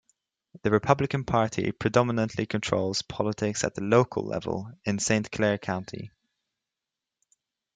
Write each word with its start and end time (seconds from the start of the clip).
The 0.63 0.71
Republican 0.71 1.25
Party 1.25 1.71
predominantly 1.71 2.47
controls 2.47 3.03
politics 3.03 3.63
at 3.63 3.75
the 3.75 3.83
local 3.83 4.23
level 4.25 4.71
in 4.83 4.97
Saint 4.97 5.31
Clair 5.31 5.59
County. 5.59 6.09